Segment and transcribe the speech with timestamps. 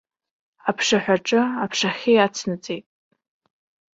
[0.69, 2.85] Аԥшаҳәаҿы аԥшахьы иацнаҵеит.